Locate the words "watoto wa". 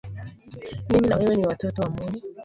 1.47-1.89